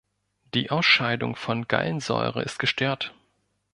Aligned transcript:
Die 0.55 0.71
Ausscheidung 0.71 1.35
von 1.35 1.67
Gallensäuren 1.67 2.41
ist 2.41 2.57
gestört. 2.57 3.13